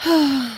My 0.06 0.56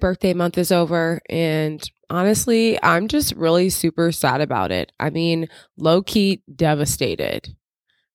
birthday 0.00 0.34
month 0.34 0.58
is 0.58 0.72
over, 0.72 1.20
and 1.30 1.88
honestly, 2.10 2.82
I'm 2.82 3.06
just 3.06 3.32
really 3.36 3.70
super 3.70 4.10
sad 4.10 4.40
about 4.40 4.72
it. 4.72 4.90
I 4.98 5.10
mean, 5.10 5.48
low 5.76 6.02
key 6.02 6.42
devastated. 6.52 7.54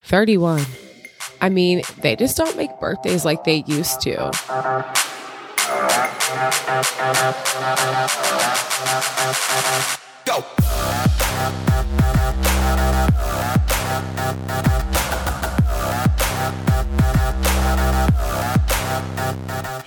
31. 0.03 0.65
I 1.39 1.47
mean, 1.47 1.83
they 2.01 2.17
just 2.17 2.35
don't 2.35 2.57
make 2.57 2.79
birthdays 2.81 3.23
like 3.23 3.45
they 3.45 3.63
used 3.65 4.01
to. 4.01 4.31
Go. 10.25 10.68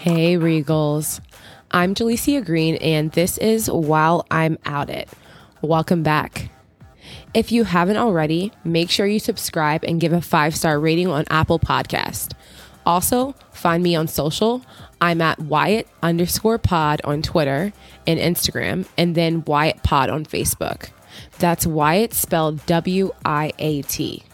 Hey, 0.02 0.36
Regals. 0.36 1.20
I'm 1.70 1.94
Jalicia 1.94 2.44
Green, 2.44 2.74
and 2.74 3.12
this 3.12 3.38
is 3.38 3.70
While 3.70 4.26
I'm 4.32 4.58
At 4.64 4.90
It. 4.90 5.08
Welcome 5.60 6.02
back. 6.02 6.50
If 7.34 7.52
you 7.52 7.62
haven't 7.62 7.98
already, 7.98 8.50
make 8.64 8.90
sure 8.90 9.06
you 9.06 9.20
subscribe 9.20 9.84
and 9.84 10.00
give 10.00 10.12
a 10.12 10.20
five 10.20 10.56
star 10.56 10.80
rating 10.80 11.06
on 11.06 11.24
Apple 11.30 11.60
Podcast. 11.60 12.32
Also, 12.84 13.36
find 13.52 13.80
me 13.84 13.94
on 13.94 14.08
social. 14.08 14.62
I'm 15.00 15.20
at 15.20 15.38
Wyatt 15.38 15.86
underscore 16.02 16.58
pod 16.58 17.00
on 17.04 17.22
Twitter 17.22 17.72
and 18.04 18.18
Instagram, 18.18 18.88
and 18.98 19.14
then 19.14 19.44
Wyatt 19.44 19.84
pod 19.84 20.10
on 20.10 20.26
Facebook. 20.26 20.90
That's 21.38 21.64
Wyatt 21.64 22.12
spelled 22.12 22.66
W 22.66 23.12
I 23.24 23.52
A 23.60 23.82
T. 23.82 24.24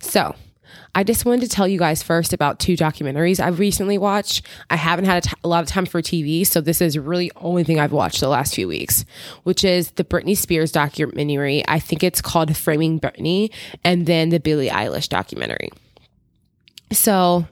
So, 0.00 0.34
I 0.98 1.04
just 1.04 1.24
wanted 1.24 1.42
to 1.42 1.48
tell 1.48 1.68
you 1.68 1.78
guys 1.78 2.02
first 2.02 2.32
about 2.32 2.58
two 2.58 2.76
documentaries 2.76 3.38
I've 3.38 3.60
recently 3.60 3.98
watched. 3.98 4.44
I 4.68 4.74
haven't 4.74 5.04
had 5.04 5.24
a, 5.24 5.28
t- 5.28 5.36
a 5.44 5.46
lot 5.46 5.62
of 5.62 5.68
time 5.68 5.86
for 5.86 6.02
TV, 6.02 6.44
so 6.44 6.60
this 6.60 6.80
is 6.80 6.98
really 6.98 7.30
only 7.36 7.62
thing 7.62 7.78
I've 7.78 7.92
watched 7.92 8.18
the 8.18 8.26
last 8.26 8.52
few 8.52 8.66
weeks, 8.66 9.04
which 9.44 9.62
is 9.62 9.92
the 9.92 10.02
Britney 10.02 10.36
Spears 10.36 10.72
documentary. 10.72 11.62
I 11.68 11.78
think 11.78 12.02
it's 12.02 12.20
called 12.20 12.56
Framing 12.56 12.98
Britney, 12.98 13.52
and 13.84 14.06
then 14.06 14.30
the 14.30 14.40
Billie 14.40 14.70
Eilish 14.70 15.08
documentary. 15.08 15.70
So, 16.92 17.46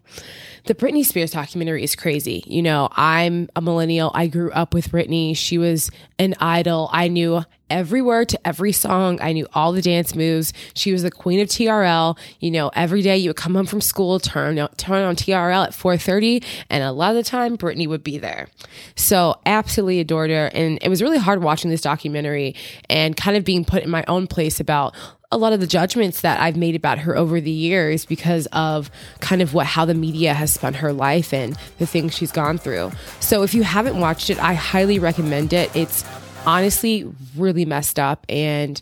the 0.66 0.74
Britney 0.74 1.04
Spears 1.04 1.30
documentary 1.30 1.84
is 1.84 1.94
crazy. 1.94 2.42
You 2.46 2.60
know, 2.60 2.88
I'm 2.92 3.48
a 3.54 3.60
millennial. 3.60 4.10
I 4.14 4.26
grew 4.26 4.50
up 4.50 4.74
with 4.74 4.90
Britney. 4.90 5.36
She 5.36 5.58
was 5.58 5.90
an 6.18 6.34
idol. 6.40 6.90
I 6.92 7.06
knew 7.06 7.44
every 7.70 8.02
word 8.02 8.28
to 8.30 8.46
every 8.46 8.72
song. 8.72 9.20
I 9.20 9.32
knew 9.32 9.46
all 9.54 9.72
the 9.72 9.82
dance 9.82 10.14
moves. 10.14 10.52
She 10.74 10.92
was 10.92 11.02
the 11.02 11.10
queen 11.10 11.40
of 11.40 11.48
TRL. 11.48 12.18
You 12.40 12.50
know, 12.50 12.70
every 12.74 13.02
day 13.02 13.16
you 13.16 13.30
would 13.30 13.36
come 13.36 13.54
home 13.54 13.66
from 13.66 13.80
school, 13.80 14.18
turn 14.18 14.56
turn 14.76 15.02
on 15.04 15.16
TRL 15.16 15.66
at 15.66 15.72
4:30, 15.72 16.44
and 16.70 16.82
a 16.82 16.92
lot 16.92 17.10
of 17.10 17.16
the 17.16 17.22
time 17.22 17.56
Britney 17.56 17.88
would 17.88 18.04
be 18.04 18.18
there. 18.18 18.48
So 18.96 19.36
absolutely 19.46 20.00
adored 20.00 20.30
her, 20.30 20.46
and 20.46 20.78
it 20.82 20.88
was 20.88 21.02
really 21.02 21.18
hard 21.18 21.42
watching 21.42 21.70
this 21.70 21.80
documentary 21.80 22.54
and 22.88 23.16
kind 23.16 23.36
of 23.36 23.44
being 23.44 23.64
put 23.64 23.82
in 23.82 23.90
my 23.90 24.04
own 24.08 24.26
place 24.26 24.60
about 24.60 24.94
a 25.32 25.38
lot 25.38 25.52
of 25.52 25.60
the 25.60 25.66
judgments 25.66 26.20
that 26.20 26.40
I've 26.40 26.56
made 26.56 26.76
about 26.76 26.98
her 27.00 27.16
over 27.16 27.40
the 27.40 27.50
years 27.50 28.06
because 28.06 28.46
of 28.52 28.90
kind 29.20 29.42
of 29.42 29.54
what 29.54 29.66
how 29.66 29.84
the 29.84 29.94
media 29.94 30.34
has 30.34 30.52
spun 30.52 30.74
her 30.74 30.92
life 30.92 31.32
and 31.32 31.56
the 31.78 31.86
things 31.86 32.14
she's 32.14 32.32
gone 32.32 32.58
through. 32.58 32.92
So 33.20 33.42
if 33.42 33.54
you 33.54 33.62
haven't 33.62 33.98
watched 33.98 34.30
it, 34.30 34.38
I 34.42 34.54
highly 34.54 34.98
recommend 34.98 35.52
it. 35.52 35.74
It's 35.74 36.04
honestly 36.46 37.10
really 37.36 37.64
messed 37.64 37.98
up 37.98 38.24
and 38.28 38.80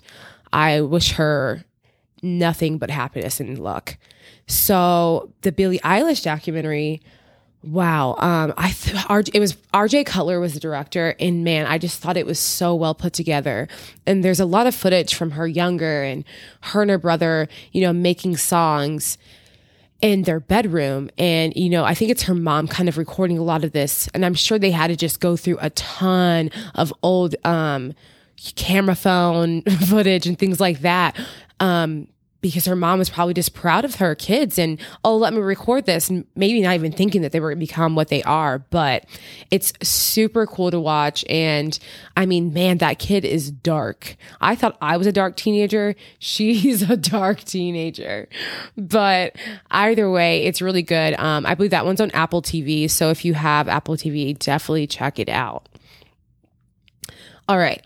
I 0.53 0.83
wish 0.83 1.13
her 1.13 1.65
nothing 2.23 2.79
but 2.79 2.91
happiness 2.91 3.41
and 3.41 3.59
luck. 3.59 3.97
So 4.47 5.33
the 5.43 5.53
Billie 5.53 5.79
Eilish 5.81 6.23
documentary 6.23 7.01
Wow. 7.67 8.17
Um, 8.19 8.53
I 8.59 8.71
th- 8.73 9.31
it 9.33 9.41
was 9.41 9.55
RJ 9.73 10.05
Cutler 10.05 10.39
was 10.39 10.53
the 10.53 10.61
director, 10.61 11.15
and 11.19 11.45
man, 11.45 11.67
I 11.67 11.79
just 11.79 12.01
thought 12.01 12.17
it 12.17 12.27
was 12.27 12.39
so 12.39 12.75
well 12.75 12.95
put 12.95 13.15
together. 13.15 13.69
And 14.07 14.23
there's 14.23 14.41
a 14.41 14.45
lot 14.45 14.67
of 14.67 14.75
footage 14.75 15.15
from 15.15 15.33
her 15.33 15.47
younger 15.47 16.03
and 16.03 16.25
her 16.61 16.83
and 16.83 16.91
her 16.91 16.99
brother, 16.99 17.49
you 17.73 17.81
know, 17.81 17.93
making 17.93 18.37
songs 18.37 19.17
in 20.03 20.23
their 20.25 20.41
bedroom. 20.41 21.09
And, 21.17 21.55
you 21.57 21.71
know, 21.71 21.85
I 21.85 21.95
think 21.95 22.11
it's 22.11 22.25
her 22.25 22.35
mom 22.35 22.69
kind 22.69 22.89
of 22.89 22.99
recording 22.99 23.39
a 23.39 23.43
lot 23.43 23.65
of 23.65 23.73
this. 23.73 24.09
And 24.13 24.27
I'm 24.27 24.35
sure 24.35 24.59
they 24.59 24.71
had 24.71 24.89
to 24.89 24.97
just 24.97 25.21
go 25.21 25.35
through 25.35 25.57
a 25.63 25.71
ton 25.71 26.51
of 26.75 26.93
old 27.03 27.35
um, 27.45 27.95
camera 28.57 28.95
phone 28.95 29.63
footage 29.89 30.27
and 30.27 30.39
things 30.39 30.61
like 30.61 30.81
that. 30.81 31.17
Um, 31.61 32.09
because 32.45 32.67
her 32.67 32.77
mom 32.77 32.99
was 32.99 33.09
probably 33.09 33.33
just 33.33 33.55
proud 33.55 33.87
of 33.87 33.95
her 33.95 34.15
kids 34.15 34.59
and 34.59 34.79
oh 35.03 35.17
let 35.17 35.33
me 35.33 35.41
record 35.41 35.87
this. 35.87 36.11
And 36.11 36.27
maybe 36.37 36.61
not 36.61 36.75
even 36.75 36.93
thinking 36.93 37.23
that 37.23 37.33
they 37.33 37.41
were 37.41 37.49
going 37.49 37.59
to 37.59 37.67
become 37.67 37.95
what 37.95 38.09
they 38.09 38.23
are 38.25 38.59
but 38.59 39.07
it's 39.51 39.73
super 39.83 40.47
cool 40.47 40.71
to 40.71 40.79
watch. 40.79 41.25
And 41.31 41.79
i 42.19 42.27
mean 42.27 42.53
man 42.53 42.79
that 42.79 42.99
kid 42.99 43.25
is 43.25 43.51
dark. 43.51 44.17
I 44.43 44.57
thought 44.57 44.77
i 44.83 44.99
was 44.99 45.07
a 45.07 45.13
dark 45.13 45.37
teenager. 45.37 45.95
She's 46.19 46.83
a 46.83 46.99
dark 46.99 47.41
teenager. 47.45 48.29
But 48.77 49.37
either 49.71 50.11
way 50.11 50.45
it's 50.45 50.61
really 50.61 50.83
good. 50.83 51.19
Um, 51.19 51.47
i 51.47 51.55
believe 51.55 51.71
that 51.71 51.87
one's 51.87 52.03
on 52.03 52.11
apple 52.11 52.43
tv 52.43 52.91
so 52.91 53.09
if 53.09 53.25
you 53.25 53.33
have 53.33 53.69
apple 53.69 53.97
tv 53.97 54.39
definitely 54.39 54.87
check 54.87 55.19
it 55.19 55.31
out. 55.31 55.67
All 57.49 57.57
right 57.57 57.83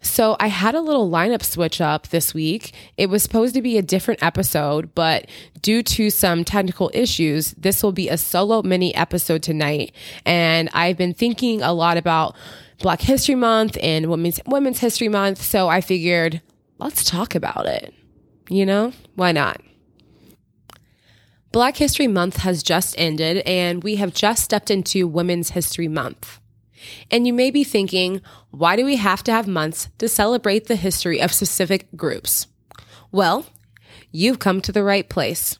so 0.00 0.36
I 0.38 0.48
had 0.48 0.74
a 0.74 0.80
little 0.80 1.10
lineup 1.10 1.42
switch 1.42 1.80
up 1.80 2.08
this 2.08 2.32
week. 2.32 2.72
It 2.96 3.10
was 3.10 3.22
supposed 3.22 3.54
to 3.54 3.62
be 3.62 3.76
a 3.76 3.82
different 3.82 4.22
episode, 4.22 4.94
but 4.94 5.26
due 5.62 5.82
to 5.82 6.10
some 6.10 6.44
technical 6.44 6.90
issues, 6.94 7.52
this 7.52 7.82
will 7.82 7.92
be 7.92 8.08
a 8.08 8.18
solo 8.18 8.62
mini 8.62 8.94
episode 8.94 9.42
tonight. 9.42 9.92
And 10.24 10.68
I've 10.72 10.96
been 10.96 11.14
thinking 11.14 11.62
a 11.62 11.72
lot 11.72 11.96
about 11.96 12.36
Black 12.78 13.00
History 13.00 13.34
Month 13.34 13.78
and 13.82 14.06
Women's 14.06 14.40
Women's 14.46 14.80
History 14.80 15.08
Month, 15.08 15.42
so 15.42 15.68
I 15.68 15.80
figured 15.80 16.42
let's 16.78 17.04
talk 17.04 17.34
about 17.34 17.66
it. 17.66 17.94
You 18.48 18.66
know, 18.66 18.92
why 19.14 19.32
not? 19.32 19.60
Black 21.52 21.78
History 21.78 22.06
Month 22.06 22.38
has 22.38 22.62
just 22.62 22.94
ended, 22.98 23.38
and 23.46 23.82
we 23.82 23.96
have 23.96 24.12
just 24.12 24.44
stepped 24.44 24.70
into 24.70 25.08
Women's 25.08 25.50
History 25.50 25.88
Month. 25.88 26.38
And 27.10 27.26
you 27.26 27.32
may 27.32 27.50
be 27.50 27.64
thinking, 27.64 28.20
why 28.50 28.76
do 28.76 28.84
we 28.84 28.96
have 28.96 29.22
to 29.24 29.32
have 29.32 29.46
months 29.46 29.88
to 29.98 30.08
celebrate 30.08 30.66
the 30.66 30.76
history 30.76 31.20
of 31.20 31.32
specific 31.32 31.88
groups? 31.96 32.46
Well, 33.12 33.46
you've 34.10 34.38
come 34.38 34.60
to 34.62 34.72
the 34.72 34.82
right 34.82 35.08
place. 35.08 35.58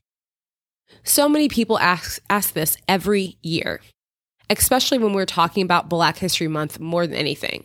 So 1.05 1.29
many 1.29 1.49
people 1.49 1.79
ask, 1.79 2.21
ask 2.29 2.53
this 2.53 2.77
every 2.89 3.39
year, 3.43 3.81
especially 4.51 4.99
when 4.99 5.13
we're 5.13 5.27
talking 5.27 5.63
about 5.63 5.89
Black 5.89 6.19
History 6.19 6.49
Month 6.49 6.81
more 6.81 7.07
than 7.07 7.17
anything. 7.17 7.65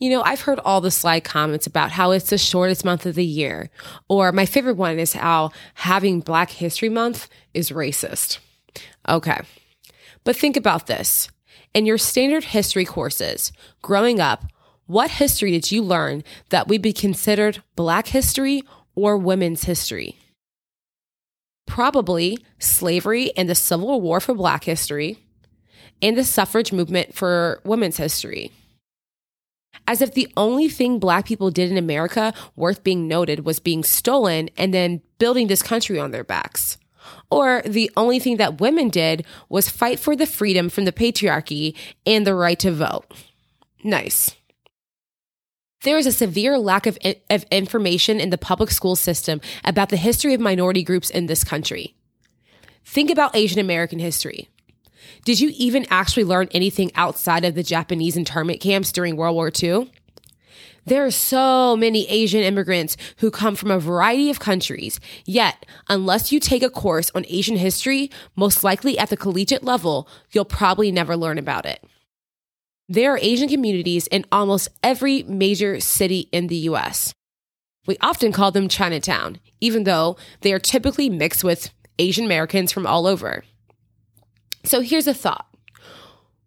You 0.00 0.10
know, 0.10 0.22
I've 0.22 0.42
heard 0.42 0.60
all 0.64 0.80
the 0.80 0.90
sly 0.90 1.20
comments 1.20 1.66
about 1.66 1.92
how 1.92 2.10
it's 2.10 2.30
the 2.30 2.38
shortest 2.38 2.84
month 2.84 3.06
of 3.06 3.14
the 3.14 3.24
year, 3.24 3.70
or 4.08 4.32
my 4.32 4.44
favorite 4.44 4.76
one 4.76 4.98
is 4.98 5.14
how 5.14 5.50
having 5.74 6.20
Black 6.20 6.50
History 6.50 6.88
Month 6.88 7.28
is 7.54 7.70
racist. 7.70 8.38
Okay. 9.08 9.40
But 10.24 10.36
think 10.36 10.56
about 10.56 10.86
this. 10.86 11.28
In 11.74 11.86
your 11.86 11.98
standard 11.98 12.44
history 12.44 12.84
courses, 12.84 13.50
growing 13.82 14.20
up, 14.20 14.44
what 14.86 15.10
history 15.10 15.50
did 15.50 15.72
you 15.72 15.82
learn 15.82 16.22
that 16.50 16.68
would 16.68 16.80
be 16.80 16.92
considered 16.92 17.64
Black 17.74 18.06
history 18.06 18.62
or 18.94 19.18
women's 19.18 19.64
history? 19.64 20.16
Probably 21.66 22.38
slavery 22.60 23.36
and 23.36 23.48
the 23.48 23.56
Civil 23.56 24.00
War 24.00 24.20
for 24.20 24.34
Black 24.34 24.62
history, 24.62 25.18
and 26.00 26.16
the 26.16 26.22
suffrage 26.22 26.72
movement 26.72 27.12
for 27.12 27.60
women's 27.64 27.96
history. 27.96 28.52
As 29.88 30.00
if 30.00 30.14
the 30.14 30.32
only 30.36 30.68
thing 30.68 31.00
Black 31.00 31.26
people 31.26 31.50
did 31.50 31.72
in 31.72 31.76
America 31.76 32.32
worth 32.54 32.84
being 32.84 33.08
noted 33.08 33.44
was 33.44 33.58
being 33.58 33.82
stolen 33.82 34.48
and 34.56 34.72
then 34.72 35.02
building 35.18 35.48
this 35.48 35.62
country 35.62 35.98
on 35.98 36.12
their 36.12 36.24
backs. 36.24 36.78
Or 37.34 37.62
the 37.66 37.90
only 37.96 38.20
thing 38.20 38.36
that 38.36 38.60
women 38.60 38.90
did 38.90 39.26
was 39.48 39.68
fight 39.68 39.98
for 39.98 40.14
the 40.14 40.24
freedom 40.24 40.68
from 40.68 40.84
the 40.84 40.92
patriarchy 40.92 41.74
and 42.06 42.24
the 42.24 42.32
right 42.34 42.58
to 42.60 42.70
vote. 42.70 43.12
Nice. 43.82 44.36
There 45.82 45.98
is 45.98 46.06
a 46.06 46.12
severe 46.12 46.56
lack 46.58 46.86
of, 46.86 46.96
of 47.28 47.44
information 47.50 48.20
in 48.20 48.30
the 48.30 48.38
public 48.38 48.70
school 48.70 48.94
system 48.94 49.40
about 49.64 49.88
the 49.88 49.96
history 49.96 50.32
of 50.32 50.40
minority 50.40 50.84
groups 50.84 51.10
in 51.10 51.26
this 51.26 51.42
country. 51.42 51.96
Think 52.84 53.10
about 53.10 53.34
Asian 53.34 53.58
American 53.58 53.98
history. 53.98 54.48
Did 55.24 55.40
you 55.40 55.50
even 55.56 55.86
actually 55.90 56.24
learn 56.24 56.48
anything 56.52 56.92
outside 56.94 57.44
of 57.44 57.56
the 57.56 57.64
Japanese 57.64 58.16
internment 58.16 58.60
camps 58.60 58.92
during 58.92 59.16
World 59.16 59.34
War 59.34 59.50
II? 59.60 59.90
There 60.86 61.04
are 61.04 61.10
so 61.10 61.76
many 61.76 62.08
Asian 62.08 62.42
immigrants 62.42 62.96
who 63.18 63.30
come 63.30 63.56
from 63.56 63.70
a 63.70 63.78
variety 63.78 64.28
of 64.28 64.38
countries. 64.38 65.00
Yet, 65.24 65.64
unless 65.88 66.30
you 66.30 66.40
take 66.40 66.62
a 66.62 66.70
course 66.70 67.10
on 67.14 67.24
Asian 67.28 67.56
history, 67.56 68.10
most 68.36 68.62
likely 68.62 68.98
at 68.98 69.08
the 69.08 69.16
collegiate 69.16 69.64
level, 69.64 70.08
you'll 70.32 70.44
probably 70.44 70.92
never 70.92 71.16
learn 71.16 71.38
about 71.38 71.64
it. 71.64 71.82
There 72.88 73.14
are 73.14 73.18
Asian 73.22 73.48
communities 73.48 74.06
in 74.08 74.26
almost 74.30 74.68
every 74.82 75.22
major 75.22 75.80
city 75.80 76.28
in 76.32 76.48
the 76.48 76.68
US. 76.68 77.14
We 77.86 77.96
often 78.00 78.32
call 78.32 78.50
them 78.50 78.68
Chinatown, 78.68 79.40
even 79.60 79.84
though 79.84 80.16
they 80.42 80.52
are 80.52 80.58
typically 80.58 81.08
mixed 81.08 81.44
with 81.44 81.70
Asian 81.98 82.26
Americans 82.26 82.72
from 82.72 82.86
all 82.86 83.06
over. 83.06 83.44
So 84.64 84.80
here's 84.80 85.06
a 85.06 85.14
thought. 85.14 85.46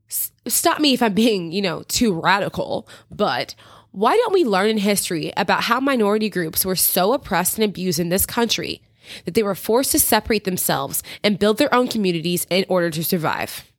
S- 0.10 0.31
stop 0.48 0.80
me 0.80 0.94
if 0.94 1.01
I'm 1.01 1.13
being, 1.13 1.51
you 1.51 1.62
know, 1.62 1.83
too 1.88 2.19
radical, 2.19 2.88
but 3.10 3.56
why 3.92 4.16
don't 4.16 4.34
we 4.34 4.44
learn 4.44 4.69
in 4.69 4.78
history 4.78 5.31
about 5.36 5.63
how 5.63 5.80
minority 5.80 6.30
groups 6.30 6.66
were 6.66 6.75
so 6.75 7.13
oppressed 7.13 7.57
and 7.57 7.66
abused 7.66 8.00
in 8.00 8.10
this 8.10 8.25
country 8.25 8.81
that 9.25 9.34
they 9.34 9.44
were 9.44 9.56
forced 9.56 9.92
to 9.92 10.00
separate 10.00 10.44
themselves 10.44 11.01
and 11.24 11.39
build 11.39 11.57
their 11.57 11.74
own 11.74 11.88
communities 11.88 12.45
in 12.50 12.66
order 12.69 12.89
to 12.89 13.04
survive? 13.04 13.72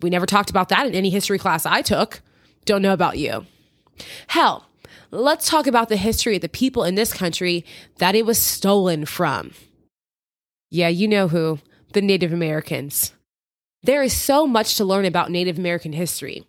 We 0.00 0.10
never 0.10 0.26
talked 0.26 0.50
about 0.50 0.68
that 0.68 0.86
in 0.86 0.94
any 0.94 1.10
history 1.10 1.38
class 1.38 1.66
I 1.66 1.82
took. 1.82 2.22
Don't 2.64 2.82
know 2.82 2.92
about 2.92 3.18
you. 3.18 3.46
Hell, 4.28 4.66
let's 5.10 5.48
talk 5.48 5.66
about 5.66 5.88
the 5.88 5.96
history 5.96 6.36
of 6.36 6.42
the 6.42 6.48
people 6.48 6.84
in 6.84 6.94
this 6.94 7.12
country 7.12 7.64
that 7.98 8.14
it 8.14 8.26
was 8.26 8.38
stolen 8.38 9.06
from. 9.06 9.52
Yeah, 10.70 10.88
you 10.88 11.08
know 11.08 11.28
who 11.28 11.60
the 11.92 12.02
Native 12.02 12.32
Americans. 12.32 13.12
There 13.82 14.02
is 14.02 14.12
so 14.12 14.46
much 14.46 14.76
to 14.76 14.84
learn 14.84 15.04
about 15.04 15.30
Native 15.30 15.58
American 15.58 15.92
history. 15.92 16.44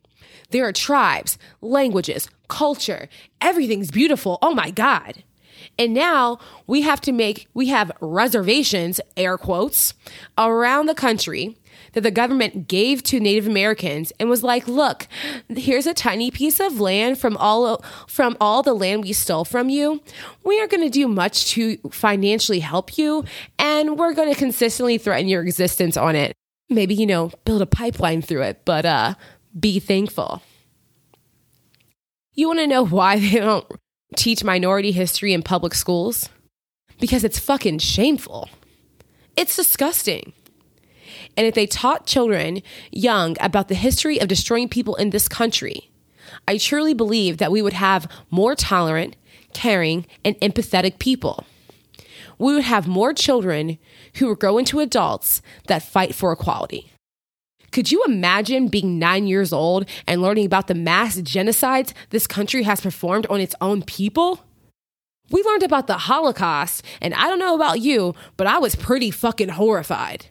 There 0.52 0.68
are 0.68 0.74
tribes, 0.74 1.38
languages, 1.62 2.30
culture. 2.48 3.10
Everything's 3.42 3.92
beautiful. 3.92 4.40
Oh 4.42 4.54
my 4.54 4.72
God. 4.72 5.24
And 5.80 5.94
now 5.94 6.40
we 6.66 6.82
have 6.82 7.02
to 7.02 7.12
make, 7.12 7.48
we 7.54 7.68
have 7.68 7.92
reservations, 8.02 9.00
air 9.16 9.38
quotes, 9.38 9.94
around 10.38 10.88
the 10.88 10.96
country 10.96 11.58
that 11.94 12.02
the 12.02 12.12
government 12.12 12.68
gave 12.68 13.04
to 13.04 13.20
Native 13.20 13.48
Americans 13.48 14.12
and 14.20 14.30
was 14.30 14.44
like, 14.44 14.68
look, 14.68 15.08
here's 15.50 15.86
a 15.86 15.94
tiny 15.94 16.32
piece 16.32 16.60
of 16.60 16.80
land 16.80 17.18
from 17.18 17.38
all 17.38 17.84
from 18.08 18.36
all 18.42 18.64
the 18.64 18.74
land 18.74 19.04
we 19.04 19.14
stole 19.14 19.46
from 19.46 19.70
you. 19.70 20.02
We 20.44 20.60
aren't 20.60 20.72
going 20.72 20.84
to 20.84 20.90
do 20.90 21.08
much 21.08 21.52
to 21.52 21.78
financially 21.92 22.60
help 22.60 22.98
you, 22.98 23.24
and 23.58 23.98
we're 23.98 24.14
going 24.14 24.32
to 24.32 24.40
consistently 24.40 24.98
threaten 24.98 25.28
your 25.28 25.42
existence 25.44 25.98
on 25.98 26.16
it. 26.16 26.34
Maybe, 26.70 26.96
you 26.96 27.06
know, 27.06 27.32
build 27.46 27.62
a 27.62 27.66
pipeline 27.66 28.22
through 28.22 28.44
it, 28.44 28.62
but 28.66 28.86
uh 28.86 29.16
be 29.58 29.80
thankful. 29.80 30.42
You 32.34 32.48
want 32.48 32.60
to 32.60 32.68
know 32.68 32.86
why 32.86 33.20
they 33.20 33.40
don't 33.40 33.66
teach 34.16 34.44
minority 34.44 34.92
history 34.92 35.34
in 35.34 35.44
public 35.44 35.74
schools? 35.74 36.30
Because 37.00 37.24
it's 37.24 37.40
fucking 37.40 37.80
shameful. 37.80 38.50
It's 39.36 39.56
disgusting. 39.56 40.34
And 41.36 41.46
if 41.46 41.54
they 41.54 41.68
taught 41.68 42.08
children 42.08 42.62
young 42.92 43.36
about 43.40 43.68
the 43.68 43.76
history 43.76 44.20
of 44.20 44.28
destroying 44.28 44.70
people 44.70 44.96
in 44.96 45.12
this 45.12 45.28
country, 45.28 45.92
I 46.48 46.58
truly 46.58 46.94
believe 46.94 47.38
that 47.38 47.52
we 47.52 47.62
would 47.62 47.74
have 47.74 48.12
more 48.30 48.56
tolerant, 48.56 49.16
caring, 49.54 50.06
and 50.26 50.36
empathetic 50.40 51.00
people. 51.00 51.46
We 52.40 52.54
would 52.54 52.64
have 52.64 52.88
more 52.88 53.14
children 53.14 53.78
who 54.16 54.28
would 54.28 54.40
grow 54.40 54.58
into 54.58 54.80
adults 54.80 55.42
that 55.68 55.84
fight 55.84 56.14
for 56.14 56.32
equality. 56.32 56.92
Could 57.72 57.92
you 57.92 58.04
imagine 58.06 58.68
being 58.68 58.98
nine 58.98 59.28
years 59.28 59.52
old 59.52 59.88
and 60.08 60.22
learning 60.22 60.46
about 60.46 60.68
the 60.68 60.76
mass 60.76 61.18
genocides 61.18 61.94
this 62.10 62.28
country 62.28 62.64
has 62.64 62.82
performed 62.82 63.28
on 63.28 63.42
its 63.42 63.56
own 63.62 63.84
people? 63.84 64.42
We 65.30 65.44
learned 65.44 65.64
about 65.64 65.88
the 65.88 65.98
Holocaust, 65.98 66.84
and 67.02 67.14
I 67.14 67.28
don't 67.28 67.40
know 67.40 67.56
about 67.56 67.82
you, 67.82 68.16
but 68.38 68.48
I 68.48 68.60
was 68.60 68.76
pretty 68.76 69.12
fucking 69.12 69.50
horrified 69.50 70.28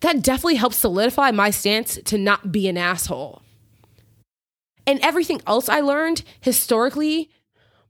that 0.00 0.22
definitely 0.22 0.56
helped 0.56 0.76
solidify 0.76 1.30
my 1.30 1.50
stance 1.50 1.98
to 2.04 2.18
not 2.18 2.52
be 2.52 2.68
an 2.68 2.76
asshole. 2.76 3.42
And 4.86 5.00
everything 5.00 5.42
else 5.46 5.68
I 5.68 5.80
learned 5.80 6.22
historically 6.40 7.30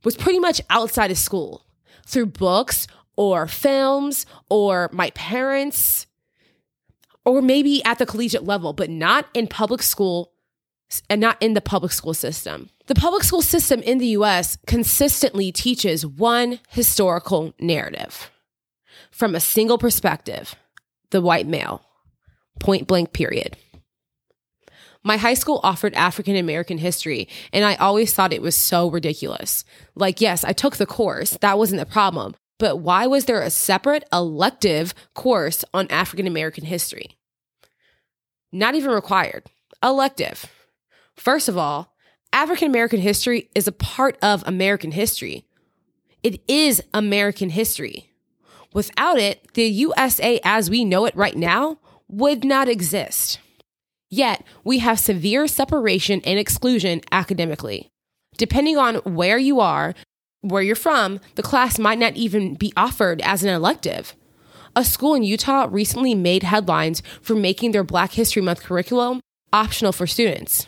was 0.03 0.17
pretty 0.17 0.39
much 0.39 0.61
outside 0.69 1.11
of 1.11 1.17
school 1.17 1.65
through 2.05 2.27
books 2.27 2.87
or 3.15 3.47
films 3.47 4.25
or 4.49 4.89
my 4.91 5.11
parents 5.11 6.07
or 7.25 7.41
maybe 7.41 7.83
at 7.85 7.97
the 7.97 8.05
collegiate 8.05 8.45
level, 8.45 8.73
but 8.73 8.89
not 8.89 9.27
in 9.33 9.47
public 9.47 9.83
school 9.83 10.31
and 11.09 11.21
not 11.21 11.37
in 11.41 11.53
the 11.53 11.61
public 11.61 11.91
school 11.91 12.13
system. 12.13 12.69
The 12.87 12.95
public 12.95 13.23
school 13.23 13.41
system 13.41 13.81
in 13.81 13.99
the 13.99 14.07
US 14.07 14.57
consistently 14.65 15.51
teaches 15.51 16.05
one 16.05 16.59
historical 16.69 17.53
narrative 17.59 18.31
from 19.11 19.35
a 19.35 19.39
single 19.39 19.77
perspective 19.77 20.55
the 21.11 21.21
white 21.21 21.47
male 21.47 21.81
point 22.59 22.87
blank 22.87 23.13
period. 23.13 23.57
My 25.03 25.17
high 25.17 25.33
school 25.33 25.61
offered 25.63 25.93
African 25.93 26.35
American 26.35 26.77
history, 26.77 27.29
and 27.53 27.63
I 27.63 27.75
always 27.75 28.13
thought 28.13 28.33
it 28.33 28.41
was 28.41 28.55
so 28.55 28.89
ridiculous. 28.89 29.63
Like, 29.95 30.19
yes, 30.19 30.43
I 30.43 30.51
took 30.51 30.75
the 30.75 30.85
course, 30.85 31.37
that 31.41 31.57
wasn't 31.57 31.79
the 31.79 31.85
problem, 31.85 32.35
but 32.59 32.77
why 32.77 33.07
was 33.07 33.25
there 33.25 33.41
a 33.41 33.49
separate 33.49 34.03
elective 34.13 34.93
course 35.15 35.65
on 35.73 35.87
African 35.89 36.27
American 36.27 36.65
history? 36.65 37.17
Not 38.51 38.75
even 38.75 38.91
required. 38.91 39.45
Elective. 39.81 40.45
First 41.15 41.47
of 41.47 41.57
all, 41.57 41.95
African 42.31 42.67
American 42.67 42.99
history 42.99 43.49
is 43.55 43.67
a 43.67 43.71
part 43.71 44.17
of 44.21 44.43
American 44.45 44.91
history. 44.91 45.45
It 46.21 46.43
is 46.47 46.83
American 46.93 47.49
history. 47.49 48.11
Without 48.73 49.17
it, 49.17 49.53
the 49.53 49.63
USA 49.63 50.39
as 50.43 50.69
we 50.69 50.85
know 50.85 51.05
it 51.05 51.15
right 51.15 51.35
now 51.35 51.79
would 52.07 52.43
not 52.43 52.67
exist. 52.67 53.39
Yet, 54.09 54.43
we 54.63 54.79
have 54.79 54.99
severe 54.99 55.47
separation 55.47 56.21
and 56.25 56.37
exclusion 56.39 57.01
academically. 57.11 57.91
Depending 58.37 58.77
on 58.77 58.95
where 58.95 59.37
you 59.37 59.59
are, 59.59 59.93
where 60.41 60.61
you're 60.61 60.75
from, 60.75 61.19
the 61.35 61.43
class 61.43 61.79
might 61.79 61.99
not 61.99 62.15
even 62.15 62.55
be 62.55 62.73
offered 62.77 63.21
as 63.21 63.43
an 63.43 63.49
elective. 63.49 64.15
A 64.75 64.85
school 64.85 65.15
in 65.15 65.23
Utah 65.23 65.67
recently 65.69 66.15
made 66.15 66.43
headlines 66.43 67.01
for 67.21 67.35
making 67.35 67.71
their 67.71 67.83
Black 67.83 68.13
History 68.13 68.41
Month 68.41 68.63
curriculum 68.63 69.19
optional 69.51 69.91
for 69.91 70.07
students. 70.07 70.67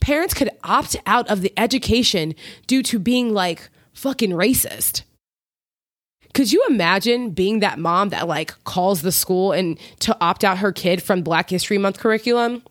Parents 0.00 0.34
could 0.34 0.50
opt 0.64 0.96
out 1.06 1.28
of 1.28 1.40
the 1.40 1.52
education 1.56 2.34
due 2.66 2.82
to 2.82 2.98
being 2.98 3.32
like 3.32 3.68
fucking 3.92 4.30
racist. 4.30 5.02
Could 6.32 6.52
you 6.52 6.64
imagine 6.68 7.30
being 7.30 7.60
that 7.60 7.78
mom 7.78 8.10
that 8.10 8.28
like 8.28 8.62
calls 8.64 9.02
the 9.02 9.12
school 9.12 9.52
and 9.52 9.78
to 10.00 10.16
opt 10.20 10.44
out 10.44 10.58
her 10.58 10.72
kid 10.72 11.02
from 11.02 11.22
Black 11.22 11.50
History 11.50 11.78
Month 11.78 11.98
curriculum? 11.98 12.62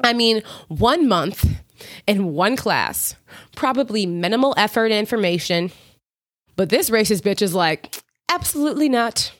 I 0.00 0.12
mean, 0.12 0.42
one 0.68 1.08
month 1.08 1.46
in 2.06 2.32
one 2.32 2.56
class, 2.56 3.16
probably 3.56 4.06
minimal 4.06 4.54
effort 4.56 4.86
and 4.86 4.94
information. 4.94 5.70
But 6.56 6.68
this 6.68 6.90
racist 6.90 7.22
bitch 7.22 7.42
is 7.42 7.54
like, 7.54 8.02
absolutely 8.30 8.88
not. 8.88 9.32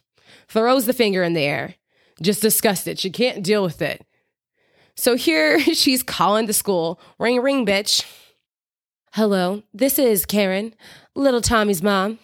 Throws 0.48 0.86
the 0.86 0.92
finger 0.92 1.22
in 1.22 1.34
the 1.34 1.42
air. 1.42 1.74
Just 2.22 2.42
disgusted. 2.42 2.98
She 2.98 3.10
can't 3.10 3.42
deal 3.42 3.62
with 3.62 3.82
it. 3.82 4.04
So 4.96 5.16
here 5.16 5.58
she's 5.74 6.02
calling 6.02 6.46
the 6.46 6.52
school. 6.52 7.00
Ring, 7.18 7.40
ring, 7.40 7.66
bitch. 7.66 8.04
Hello, 9.12 9.62
this 9.72 9.96
is 9.96 10.26
Karen, 10.26 10.74
little 11.14 11.40
Tommy's 11.40 11.82
mom. 11.84 12.18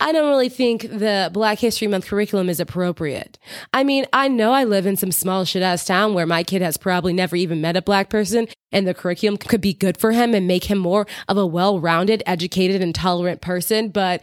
I 0.00 0.12
don't 0.12 0.28
really 0.28 0.48
think 0.48 0.82
the 0.82 1.28
Black 1.32 1.58
History 1.58 1.88
Month 1.88 2.06
curriculum 2.06 2.48
is 2.48 2.60
appropriate. 2.60 3.36
I 3.72 3.82
mean, 3.82 4.06
I 4.12 4.28
know 4.28 4.52
I 4.52 4.62
live 4.62 4.86
in 4.86 4.96
some 4.96 5.10
small 5.10 5.44
shit 5.44 5.62
ass 5.62 5.84
town 5.84 6.14
where 6.14 6.26
my 6.26 6.44
kid 6.44 6.62
has 6.62 6.76
probably 6.76 7.12
never 7.12 7.34
even 7.34 7.60
met 7.60 7.76
a 7.76 7.82
black 7.82 8.08
person, 8.08 8.46
and 8.70 8.86
the 8.86 8.94
curriculum 8.94 9.36
could 9.36 9.60
be 9.60 9.74
good 9.74 9.96
for 9.96 10.12
him 10.12 10.34
and 10.34 10.46
make 10.46 10.64
him 10.64 10.78
more 10.78 11.06
of 11.26 11.36
a 11.36 11.46
well 11.46 11.80
rounded, 11.80 12.22
educated, 12.26 12.80
and 12.80 12.94
tolerant 12.94 13.40
person, 13.40 13.88
but 13.88 14.22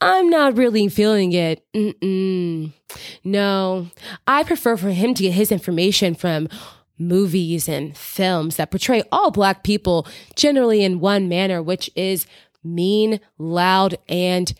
I'm 0.00 0.30
not 0.30 0.56
really 0.56 0.88
feeling 0.88 1.32
it. 1.32 1.64
Mm-mm. 1.74 2.72
No, 3.24 3.88
I 4.26 4.44
prefer 4.44 4.76
for 4.76 4.90
him 4.90 5.14
to 5.14 5.22
get 5.24 5.32
his 5.32 5.50
information 5.50 6.14
from 6.14 6.48
movies 6.98 7.68
and 7.68 7.96
films 7.96 8.56
that 8.56 8.70
portray 8.70 9.02
all 9.10 9.30
black 9.30 9.64
people 9.64 10.06
generally 10.34 10.84
in 10.84 11.00
one 11.00 11.28
manner, 11.28 11.62
which 11.62 11.90
is 11.96 12.26
mean, 12.62 13.20
loud, 13.38 13.96
and 14.08 14.54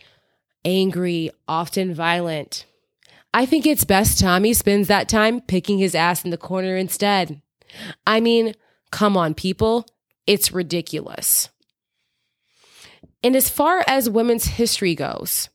angry, 0.67 1.31
often 1.49 1.95
violent. 1.95 2.67
I 3.33 3.47
think 3.47 3.67
it's 3.67 3.85
best 3.85 4.19
Tommy 4.19 4.53
spends 4.53 4.89
that 4.89 5.09
time 5.09 5.41
picking 5.41 5.79
his 5.79 5.95
ass 5.95 6.25
in 6.25 6.31
the 6.31 6.37
corner 6.37 6.77
instead. 6.77 7.41
I 8.07 8.21
mean, 8.21 8.55
come 8.91 9.17
on, 9.17 9.35
people. 9.35 9.87
It's 10.27 10.53
ridiculous. 10.53 11.49
And 13.23 13.37
as 13.37 13.49
far 13.49 13.85
as 13.87 14.11
women's 14.11 14.45
history 14.45 14.95
goes, 14.95 15.49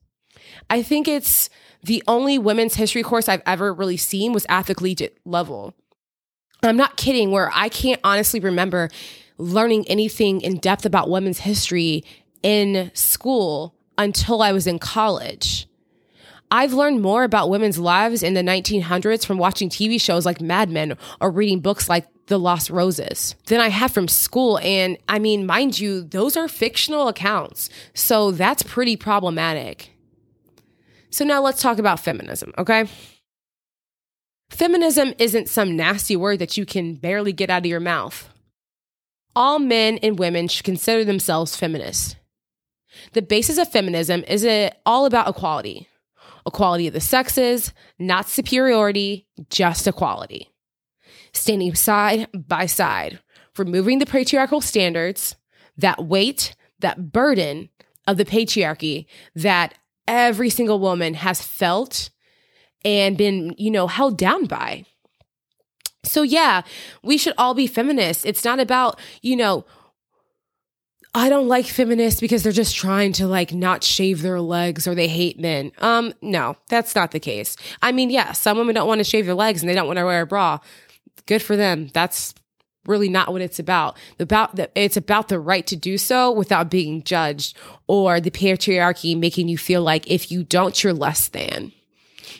I 0.70 0.82
think 0.82 1.08
it's 1.08 1.50
the 1.84 2.04
only 2.08 2.38
women's 2.38 2.76
history 2.76 3.04
course 3.04 3.28
I've 3.28 3.44
ever 3.46 3.74
really 3.74 3.98
seen 3.98 4.34
was 4.34 4.46
at 4.48 4.68
the 4.68 4.76
collegiate 4.76 5.18
level. 5.26 5.74
I'm 6.64 6.78
not 6.78 6.98
kidding, 6.98 7.32
where 7.32 7.52
I 7.54 7.70
can't 7.70 8.00
honestly 8.04 8.40
remember 8.40 8.90
learning 9.38 9.88
anything 9.88 10.42
in 10.42 10.60
depth 10.60 10.86
about 10.86 11.10
women's 11.10 11.40
history 11.40 12.04
in 12.44 12.92
school 12.94 13.76
until 13.98 14.42
I 14.42 14.52
was 14.52 14.68
in 14.68 14.80
college. 14.80 15.68
I've 16.52 16.74
learned 16.74 17.02
more 17.02 17.24
about 17.24 17.50
women's 17.50 17.80
lives 17.80 18.22
in 18.22 18.34
the 18.34 18.42
1900s 18.42 19.26
from 19.26 19.38
watching 19.38 19.70
TV 19.70 20.00
shows 20.00 20.26
like 20.26 20.42
Mad 20.42 20.70
Men 20.70 20.98
or 21.22 21.32
reading 21.32 21.62
books 21.62 21.88
like 21.88 22.08
The 22.28 22.38
Lost 22.38 22.70
Roses 22.70 23.36
than 23.46 23.62
I 23.62 23.70
have 23.70 23.92
from 23.92 24.10
school. 24.10 24.60
And 24.60 24.98
I 25.08 25.18
mean, 25.18 25.46
mind 25.46 25.80
you, 25.80 26.04
those 26.04 26.36
are 26.36 26.50
fictional 26.50 27.08
accounts. 27.08 27.70
So 27.94 28.32
that's 28.32 28.64
pretty 28.64 28.98
problematic. 28.98 29.92
So 31.10 31.24
now 31.24 31.42
let's 31.42 31.62
talk 31.62 31.78
about 31.78 32.02
feminism, 32.02 32.54
okay? 32.58 32.86
Feminism 34.50 35.14
isn't 35.18 35.48
some 35.48 35.78
nasty 35.78 36.18
word 36.18 36.40
that 36.40 36.58
you 36.58 36.66
can 36.66 36.96
barely 36.96 37.32
get 37.32 37.50
out 37.50 37.62
of 37.62 37.66
your 37.66 37.80
mouth. 37.80 38.28
All 39.34 39.60
men 39.60 39.98
and 40.00 40.20
women 40.20 40.50
should 40.50 40.66
consider 40.66 41.06
themselves 41.06 41.56
feminists. 41.56 42.18
The 43.14 43.22
basis 43.22 43.58
of 43.58 43.72
feminism 43.72 44.24
is 44.28 44.44
it 44.44 44.78
all 44.86 45.06
about 45.06 45.28
equality 45.28 45.88
equality 46.46 46.88
of 46.88 46.94
the 46.94 47.00
sexes, 47.00 47.74
not 48.00 48.28
superiority, 48.28 49.28
just 49.50 49.88
equality. 49.88 50.50
Standing 51.34 51.76
side 51.76 52.28
by 52.34 52.66
side, 52.66 53.20
removing 53.58 54.00
the 54.00 54.06
patriarchal 54.06 54.62
standards, 54.62 55.36
that 55.78 56.06
weight, 56.06 56.56
that 56.80 57.12
burden 57.12 57.70
of 58.08 58.18
the 58.18 58.26
patriarchy 58.26 59.06
that 59.36 59.76
every 60.08 60.50
single 60.50 60.80
woman 60.80 61.14
has 61.14 61.42
felt 61.42 62.10
and 62.84 63.18
been, 63.18 63.54
you 63.58 63.72
know, 63.72 63.88
held 63.88 64.18
down 64.18 64.46
by. 64.46 64.86
So, 66.04 66.24
yeah, 66.24 66.64
we 67.04 67.18
should 67.18 67.36
all 67.38 67.54
be 67.54 67.68
feminists. 67.68 68.26
It's 68.26 68.44
not 68.44 68.60
about, 68.60 69.00
you 69.22 69.36
know, 69.36 69.66
I 71.14 71.28
don't 71.28 71.50
like 71.50 71.66
feminists 71.66 72.22
because 72.22 72.44
they're 72.44 72.54
just 72.54 72.76
trying 72.76 73.12
to 73.14 73.28
like 73.28 73.54
not 73.54 73.84
shave 73.84 74.22
their 74.22 74.40
legs 74.40 74.88
or 74.88 74.96
they 74.96 75.10
hate 75.10 75.40
men. 75.40 75.74
Um, 75.80 76.14
no, 76.22 76.56
that's 76.70 76.96
not 76.96 77.12
the 77.12 77.20
case. 77.20 77.58
I 77.82 77.92
mean, 77.92 78.10
yeah, 78.10 78.32
some 78.32 78.58
women 78.58 78.76
don't 78.76 78.88
want 78.88 79.00
to 79.00 79.04
shave 79.04 79.26
their 79.26 79.36
legs 79.36 79.62
and 79.62 79.70
they 79.70 79.74
don't 79.74 79.88
want 79.88 80.00
to 80.00 80.06
wear 80.06 80.22
a 80.22 80.26
bra. 80.26 80.60
Good 81.26 81.42
for 81.42 81.58
them. 81.58 81.90
That's 81.94 82.34
really 82.86 83.10
not 83.10 83.32
what 83.32 83.42
it's 83.42 83.60
about. 83.60 83.98
About 84.20 84.56
the, 84.56 84.70
it's 84.74 84.96
about 84.96 85.28
the 85.28 85.40
right 85.40 85.68
to 85.68 85.76
do 85.76 85.98
so 85.98 86.32
without 86.32 86.72
being 86.72 87.04
judged 87.04 87.58
or 87.88 88.22
the 88.22 88.32
patriarchy 88.32 89.18
making 89.18 89.50
you 89.50 89.58
feel 89.58 89.82
like 89.82 90.10
if 90.10 90.32
you 90.32 90.44
don't, 90.44 90.82
you're 90.82 90.94
less 90.94 91.28
than. 91.28 91.74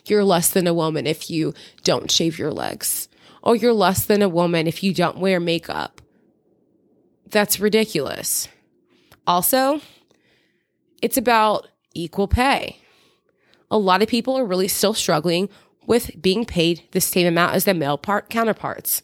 You're 0.06 0.24
less 0.24 0.50
than 0.50 0.66
a 0.66 0.74
woman 0.74 1.06
if 1.06 1.30
you 1.30 1.54
don't 1.84 2.10
shave 2.10 2.40
your 2.40 2.52
legs. 2.52 3.10
Or 3.44 3.56
you're 3.56 3.74
less 3.74 4.06
than 4.06 4.22
a 4.22 4.30
woman 4.30 4.66
if 4.66 4.82
you 4.82 4.94
don't 4.94 5.18
wear 5.18 5.42
makeup. 5.42 6.02
That's 7.28 7.60
ridiculous. 7.60 8.48
Also, 9.32 9.82
it's 11.02 11.18
about 11.18 11.68
equal 11.94 12.28
pay. 12.28 12.78
A 13.70 13.78
lot 13.78 14.02
of 14.02 14.10
people 14.10 14.38
are 14.38 14.46
really 14.46 14.68
still 14.68 14.94
struggling 14.94 15.50
with 15.88 16.22
being 16.22 16.46
paid 16.46 16.84
the 16.92 17.02
same 17.02 17.28
amount 17.28 17.56
as 17.56 17.64
their 17.64 17.74
male 17.74 17.98
part 17.98 18.30
counterparts 18.30 19.02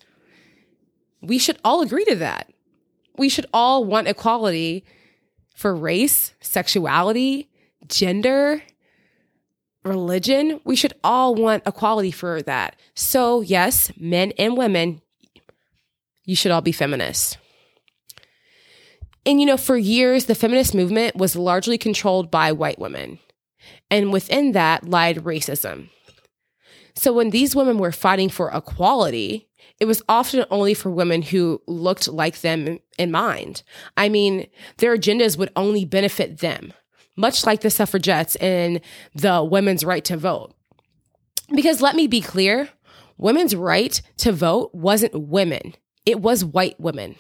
we 1.22 1.38
should 1.38 1.58
all 1.64 1.82
agree 1.82 2.06
to 2.06 2.16
that. 2.16 2.50
We 3.18 3.30
should 3.30 3.48
all 3.54 3.84
want 3.84 4.08
equality 4.08 4.86
for 5.56 5.76
race, 5.76 6.34
sexuality, 6.40 7.50
gender, 7.88 8.62
religion. 9.84 10.60
We 10.64 10.76
should 10.76 10.94
all 11.04 11.34
want 11.34 11.64
equality 11.66 12.12
for 12.12 12.42
that. 12.44 12.76
So, 12.94 13.42
yes, 13.42 13.92
men 13.98 14.34
and 14.38 14.56
women, 14.56 15.02
you 16.26 16.36
should 16.36 16.52
all 16.52 16.62
be 16.62 16.72
feminists. 16.72 17.38
And, 19.28 19.42
you 19.42 19.46
know, 19.46 19.58
for 19.58 19.76
years, 19.76 20.26
the 20.26 20.36
feminist 20.36 20.74
movement 20.74 21.18
was 21.18 21.36
largely 21.36 21.78
controlled 21.78 22.32
by 22.32 22.54
white 22.54 22.80
women. 22.80 23.20
And 23.92 24.14
within 24.14 24.54
that 24.54 24.88
lied 24.88 25.18
racism. 25.18 25.90
So, 26.96 27.12
when 27.12 27.32
these 27.32 27.54
women 27.54 27.78
were 27.78 27.92
fighting 27.92 28.30
for 28.30 28.50
equality, 28.50 29.50
it 29.82 29.86
was 29.86 30.02
often 30.08 30.46
only 30.50 30.74
for 30.74 30.90
women 30.90 31.22
who 31.22 31.62
looked 31.68 32.08
like 32.08 32.40
them 32.40 32.80
in 32.98 33.12
mind. 33.12 33.64
I 33.98 34.08
mean, 34.08 34.48
their 34.78 34.96
agendas 34.98 35.38
would 35.38 35.52
only 35.58 35.84
benefit 35.84 36.40
them, 36.40 36.72
much 37.18 37.46
like 37.46 37.62
the 37.62 37.70
suffragettes 37.70 38.38
and 38.38 38.80
the 39.14 39.44
women's 39.44 39.84
right 39.84 40.06
to 40.06 40.16
vote. 40.16 40.56
Because 41.54 41.82
let 41.82 41.98
me 41.98 42.08
be 42.08 42.22
clear, 42.22 42.70
women's 43.18 43.56
right 43.56 44.02
to 44.18 44.32
vote 44.32 44.74
wasn't 44.74 45.28
women, 45.28 45.76
it 46.06 46.22
was 46.22 46.46
white 46.46 46.80
women. 46.80 47.18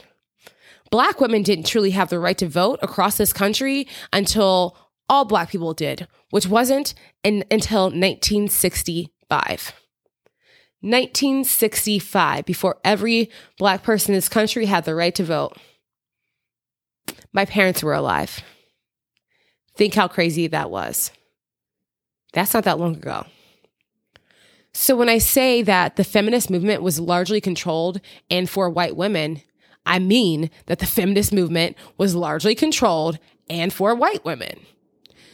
Black 0.89 1.19
women 1.19 1.43
didn't 1.43 1.65
truly 1.65 1.91
have 1.91 2.09
the 2.09 2.19
right 2.19 2.37
to 2.37 2.47
vote 2.47 2.79
across 2.81 3.17
this 3.17 3.33
country 3.33 3.87
until 4.13 4.77
all 5.09 5.25
black 5.25 5.49
people 5.49 5.73
did, 5.73 6.07
which 6.29 6.47
wasn't 6.47 6.93
in, 7.23 7.43
until 7.51 7.83
1965. 7.83 9.73
1965, 10.81 12.45
before 12.45 12.77
every 12.83 13.29
black 13.57 13.83
person 13.83 14.13
in 14.13 14.17
this 14.17 14.29
country 14.29 14.65
had 14.65 14.85
the 14.85 14.95
right 14.95 15.15
to 15.15 15.23
vote. 15.23 15.57
My 17.33 17.45
parents 17.45 17.81
were 17.81 17.93
alive. 17.93 18.41
Think 19.75 19.95
how 19.95 20.07
crazy 20.07 20.47
that 20.47 20.69
was. 20.69 21.11
That's 22.33 22.53
not 22.53 22.63
that 22.65 22.79
long 22.79 22.95
ago. 22.95 23.25
So, 24.73 24.95
when 24.95 25.09
I 25.09 25.17
say 25.17 25.63
that 25.63 25.95
the 25.95 26.03
feminist 26.03 26.51
movement 26.51 26.83
was 26.83 26.99
largely 26.99 27.41
controlled 27.41 27.99
and 28.29 28.47
for 28.47 28.69
white 28.69 28.95
women, 28.95 29.41
I 29.87 29.99
mean 29.99 30.49
that 30.67 30.79
the 30.79 30.85
feminist 30.85 31.33
movement 31.33 31.77
was 31.97 32.15
largely 32.15 32.55
controlled 32.55 33.19
and 33.49 33.73
for 33.73 33.95
white 33.95 34.23
women. 34.25 34.59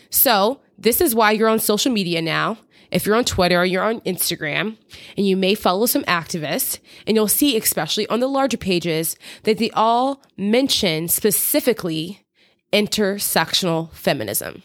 So, 0.09 0.59
this 0.77 1.01
is 1.01 1.15
why 1.15 1.31
you're 1.31 1.49
on 1.49 1.59
social 1.59 1.91
media 1.91 2.21
now 2.21 2.57
if 2.93 3.07
you're 3.07 3.15
on 3.15 3.25
Twitter 3.25 3.59
or 3.59 3.65
you're 3.65 3.83
on 3.83 4.01
Instagram, 4.01 4.77
and 5.17 5.27
you 5.27 5.35
may 5.35 5.55
follow 5.55 5.87
some 5.87 6.03
activists, 6.03 6.79
and 7.07 7.15
you'll 7.15 7.27
see, 7.27 7.57
especially 7.57 8.07
on 8.07 8.19
the 8.19 8.27
larger 8.27 8.57
pages, 8.57 9.17
that 9.43 9.57
they 9.57 9.71
all 9.71 10.21
mention 10.37 11.07
specifically 11.07 12.23
intersectional 12.71 13.91
feminism. 13.93 14.61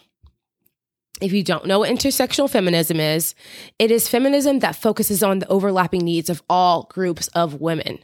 If 1.21 1.33
you 1.33 1.43
don't 1.43 1.65
know 1.65 1.79
what 1.79 1.89
intersectional 1.89 2.49
feminism 2.49 2.99
is, 2.99 3.35
it 3.77 3.91
is 3.91 4.07
feminism 4.07 4.59
that 4.59 4.77
focuses 4.77 5.21
on 5.21 5.39
the 5.39 5.47
overlapping 5.49 6.05
needs 6.05 6.29
of 6.29 6.41
all 6.49 6.83
groups 6.83 7.27
of 7.29 7.59
women, 7.59 7.99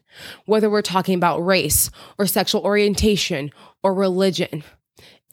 whether 0.46 0.70
we're 0.70 0.82
talking 0.82 1.16
about 1.16 1.46
race 1.46 1.90
or 2.18 2.28
sexual 2.28 2.62
orientation 2.62 3.52
or 3.84 3.94
religion. 3.94 4.66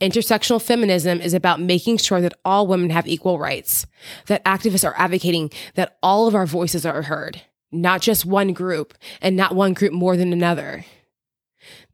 Intersectional 0.01 0.63
feminism 0.63 1.21
is 1.21 1.35
about 1.35 1.61
making 1.61 1.97
sure 1.97 2.21
that 2.21 2.35
all 2.45 2.69
women 2.69 2.91
have 2.91 3.09
equal 3.09 3.39
rights, 3.39 3.85
that 4.27 4.45
activists 4.45 4.87
are 4.87 4.97
advocating 4.97 5.51
that 5.75 5.99
all 6.05 6.29
of 6.29 6.37
our 6.37 6.47
voices 6.47 6.87
are 6.87 7.03
heard, 7.03 7.43
not 7.73 8.01
just 8.01 8.25
one 8.25 8.53
group 8.53 8.95
and 9.21 9.37
not 9.37 9.57
one 9.57 9.75
group 9.75 9.93
more 9.93 10.17
than 10.17 10.33
another, 10.33 10.85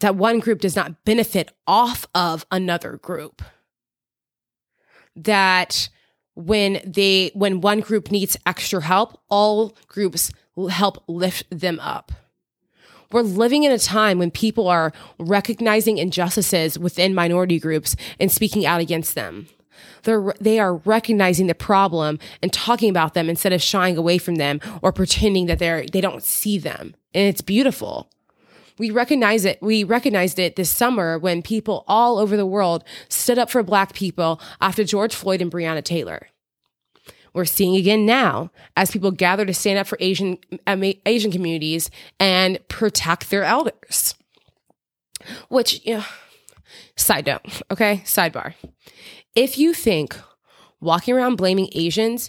that 0.01 0.17
one 0.17 0.39
group 0.39 0.61
does 0.61 0.77
not 0.77 1.05
benefit 1.05 1.51
off 1.67 2.07
of 2.15 2.45
another 2.51 2.99
group, 2.99 3.41
that 5.25 5.89
when 6.35 6.81
they 6.85 7.31
when 7.35 7.61
one 7.61 7.81
group 7.81 8.11
needs 8.11 8.37
extra 8.47 8.81
help, 8.81 9.21
all 9.29 9.77
groups 9.89 10.31
help 10.71 11.03
lift 11.09 11.45
them 11.51 11.79
up. 11.81 12.13
We're 13.11 13.23
living 13.23 13.65
in 13.65 13.73
a 13.73 13.79
time 13.79 14.19
when 14.19 14.31
people 14.31 14.69
are 14.69 14.93
recognizing 15.19 15.99
injustices 15.99 16.79
within 16.79 17.15
minority 17.15 17.59
groups 17.59 17.97
and 18.21 18.31
speaking 18.31 18.67
out 18.67 18.81
against 18.81 19.15
them. 19.15 19.49
They're, 20.03 20.35
they 20.41 20.59
are 20.59 20.77
recognizing 20.77 21.47
the 21.47 21.55
problem 21.55 22.19
and 22.43 22.53
talking 22.53 22.91
about 22.91 23.15
them 23.15 23.31
instead 23.31 23.53
of 23.53 23.63
shying 23.63 23.97
away 23.97 24.19
from 24.19 24.37
them 24.37 24.61
or 24.83 24.93
pretending 24.93 25.47
that 25.47 25.59
they're, 25.59 25.87
they 25.87 26.01
don't 26.01 26.23
see 26.23 26.59
them. 26.59 26.95
And 27.15 27.27
it's 27.27 27.41
beautiful. 27.41 28.11
We 28.79 28.91
recognize 28.91 29.45
it. 29.45 29.61
We 29.61 29.85
recognized 29.85 30.39
it 30.39 30.57
this 30.57 30.71
summer 30.71 31.19
when 31.19 31.43
people 31.43 31.85
all 31.89 32.19
over 32.19 32.37
the 32.37 32.47
world 32.47 32.85
stood 33.09 33.39
up 33.39 33.51
for 33.51 33.63
black 33.63 33.93
people 33.93 34.41
after 34.61 34.85
George 34.85 35.15
Floyd 35.15 35.43
and 35.43 35.51
Breonna 35.51 35.83
Taylor. 35.83 36.29
We're 37.35 37.45
seeing 37.45 37.77
again 37.77 38.07
now 38.07 38.51
as 38.77 38.91
people 38.91 39.11
gather 39.11 39.45
to 39.45 39.55
stand 39.55 39.79
up 39.79 39.87
for 39.87 39.99
Asian 40.01 40.39
um, 40.67 40.83
Asian 41.07 41.31
communities 41.31 41.91
and 42.19 42.59
protect 42.69 43.31
their 43.31 43.45
elders. 43.45 44.15
Which, 45.49 45.85
you 45.85 45.99
know, 45.99 46.05
side 46.97 47.27
note, 47.27 47.63
okay, 47.71 48.03
sidebar. 48.05 48.55
If 49.35 49.59
you 49.59 49.75
think 49.75 50.17
walking 50.81 51.15
around 51.15 51.37
blaming 51.37 51.69
Asians 51.73 52.29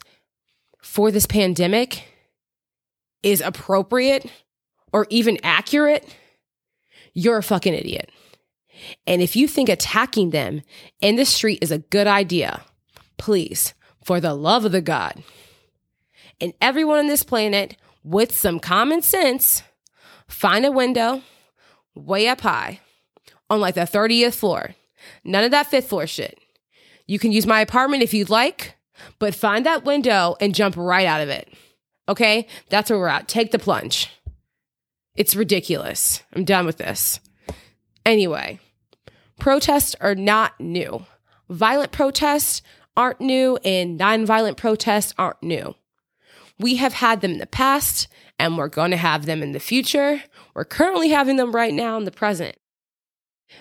for 0.81 1.11
this 1.11 1.25
pandemic 1.25 2.03
is 3.23 3.41
appropriate 3.41 4.25
or 4.91 5.05
even 5.09 5.37
accurate, 5.43 6.15
you're 7.13 7.37
a 7.37 7.43
fucking 7.43 7.73
idiot. 7.73 8.09
And 9.05 9.21
if 9.21 9.35
you 9.35 9.47
think 9.47 9.69
attacking 9.69 10.29
them 10.29 10.61
in 11.01 11.15
the 11.15 11.25
street 11.25 11.59
is 11.61 11.71
a 11.71 11.79
good 11.79 12.07
idea, 12.07 12.61
please 13.17 13.73
for 14.03 14.19
the 14.19 14.33
love 14.33 14.65
of 14.65 14.71
the 14.71 14.81
God. 14.81 15.23
And 16.41 16.53
everyone 16.61 16.99
on 16.99 17.07
this 17.07 17.23
planet 17.23 17.77
with 18.03 18.35
some 18.35 18.59
common 18.59 19.01
sense, 19.01 19.61
find 20.27 20.65
a 20.65 20.71
window 20.71 21.21
way 21.95 22.27
up 22.27 22.41
high 22.41 22.79
on 23.49 23.59
like 23.59 23.75
the 23.75 23.81
30th 23.81 24.35
floor. 24.35 24.75
None 25.23 25.43
of 25.43 25.51
that 25.51 25.67
fifth 25.67 25.89
floor 25.89 26.07
shit. 26.07 26.39
You 27.07 27.19
can 27.19 27.31
use 27.31 27.45
my 27.45 27.61
apartment 27.61 28.03
if 28.03 28.13
you'd 28.13 28.29
like, 28.29 28.75
but 29.17 29.35
find 29.35 29.65
that 29.65 29.85
window 29.85 30.35
and 30.39 30.55
jump 30.55 30.75
right 30.77 31.07
out 31.07 31.21
of 31.21 31.29
it. 31.29 31.51
Okay? 32.07 32.47
That's 32.69 32.89
where 32.89 32.99
we're 32.99 33.07
at. 33.07 33.27
Take 33.27 33.51
the 33.51 33.59
plunge. 33.59 34.09
It's 35.19 35.35
ridiculous. 35.35 36.23
I'm 36.33 36.45
done 36.45 36.65
with 36.65 36.77
this. 36.77 37.19
Anyway, 38.05 38.61
protests 39.37 39.93
are 39.99 40.15
not 40.15 40.57
new. 40.61 41.05
Violent 41.49 41.91
protests 41.91 42.61
aren't 42.95 43.19
new 43.19 43.57
and 43.65 43.99
nonviolent 43.99 44.55
protests 44.55 45.13
aren't 45.17 45.43
new. 45.43 45.75
We 46.57 46.77
have 46.77 46.93
had 46.93 47.19
them 47.19 47.31
in 47.31 47.37
the 47.39 47.45
past 47.45 48.07
and 48.39 48.57
we're 48.57 48.69
going 48.69 48.91
to 48.91 48.97
have 48.97 49.25
them 49.25 49.43
in 49.43 49.51
the 49.51 49.59
future. 49.59 50.23
We're 50.53 50.63
currently 50.63 51.09
having 51.09 51.35
them 51.35 51.51
right 51.51 51.73
now 51.73 51.97
in 51.97 52.05
the 52.05 52.11
present. 52.11 52.55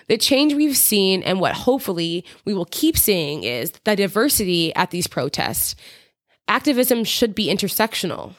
The 0.07 0.17
change 0.17 0.53
we've 0.53 0.77
seen 0.77 1.21
and 1.23 1.41
what 1.41 1.53
hopefully 1.53 2.23
we 2.45 2.53
will 2.53 2.67
keep 2.71 2.97
seeing 2.97 3.43
is 3.43 3.71
the 3.83 3.97
diversity 3.97 4.73
at 4.75 4.91
these 4.91 5.07
protests. 5.07 5.75
Activism 6.47 7.03
should 7.03 7.35
be 7.35 7.53
intersectional. 7.53 8.35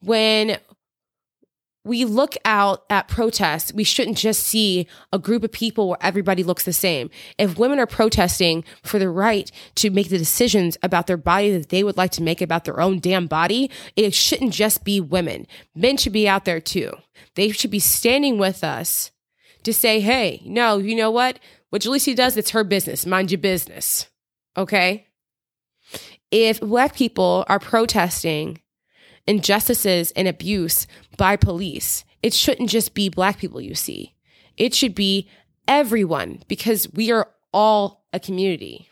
When 0.00 0.58
we 1.84 2.04
look 2.04 2.36
out 2.44 2.84
at 2.88 3.08
protests, 3.08 3.72
we 3.72 3.82
shouldn't 3.82 4.16
just 4.16 4.44
see 4.44 4.86
a 5.12 5.18
group 5.18 5.42
of 5.42 5.50
people 5.50 5.88
where 5.88 5.98
everybody 6.00 6.44
looks 6.44 6.64
the 6.64 6.72
same. 6.72 7.10
If 7.38 7.58
women 7.58 7.80
are 7.80 7.86
protesting 7.86 8.64
for 8.84 8.98
the 8.98 9.10
right 9.10 9.50
to 9.76 9.90
make 9.90 10.08
the 10.08 10.18
decisions 10.18 10.76
about 10.82 11.08
their 11.08 11.16
body 11.16 11.50
that 11.58 11.70
they 11.70 11.82
would 11.82 11.96
like 11.96 12.12
to 12.12 12.22
make 12.22 12.40
about 12.40 12.64
their 12.64 12.80
own 12.80 13.00
damn 13.00 13.26
body, 13.26 13.70
it 13.96 14.14
shouldn't 14.14 14.52
just 14.52 14.84
be 14.84 15.00
women. 15.00 15.46
Men 15.74 15.96
should 15.96 16.12
be 16.12 16.28
out 16.28 16.44
there 16.44 16.60
too. 16.60 16.92
They 17.34 17.50
should 17.50 17.70
be 17.70 17.80
standing 17.80 18.38
with 18.38 18.62
us 18.62 19.10
to 19.64 19.72
say, 19.72 20.00
hey, 20.00 20.40
no, 20.44 20.78
you 20.78 20.94
know 20.94 21.10
what? 21.10 21.40
What 21.70 21.82
Jalisi 21.82 22.14
does, 22.14 22.36
it's 22.36 22.50
her 22.50 22.64
business. 22.64 23.06
Mind 23.06 23.30
your 23.30 23.38
business. 23.38 24.06
Okay? 24.56 25.08
If 26.30 26.60
black 26.60 26.94
people 26.94 27.44
are 27.48 27.58
protesting 27.58 28.61
injustices 29.26 30.10
and 30.12 30.28
abuse 30.28 30.86
by 31.16 31.36
police, 31.36 32.04
it 32.22 32.34
shouldn't 32.34 32.70
just 32.70 32.94
be 32.94 33.08
black 33.08 33.38
people 33.38 33.60
you 33.60 33.74
see. 33.74 34.14
It 34.56 34.74
should 34.74 34.94
be 34.94 35.28
everyone 35.66 36.42
because 36.48 36.92
we 36.92 37.10
are 37.10 37.28
all 37.52 38.04
a 38.12 38.20
community. 38.20 38.88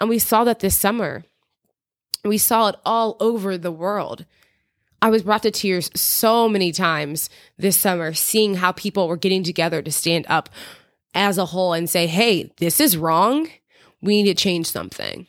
And 0.00 0.08
we 0.08 0.18
saw 0.18 0.44
that 0.44 0.60
this 0.60 0.76
summer. 0.76 1.24
We 2.24 2.38
saw 2.38 2.68
it 2.68 2.76
all 2.84 3.16
over 3.20 3.58
the 3.58 3.72
world. 3.72 4.26
I 5.00 5.10
was 5.10 5.24
brought 5.24 5.42
to 5.42 5.50
tears 5.50 5.90
so 5.94 6.48
many 6.48 6.70
times 6.70 7.28
this 7.58 7.76
summer, 7.76 8.14
seeing 8.14 8.54
how 8.54 8.70
people 8.70 9.08
were 9.08 9.16
getting 9.16 9.42
together 9.42 9.82
to 9.82 9.90
stand 9.90 10.26
up 10.28 10.48
as 11.14 11.38
a 11.38 11.46
whole 11.46 11.72
and 11.72 11.90
say, 11.90 12.06
hey, 12.06 12.52
this 12.58 12.80
is 12.80 12.96
wrong. 12.96 13.48
We 14.00 14.22
need 14.22 14.36
to 14.36 14.40
change 14.40 14.66
something. 14.66 15.26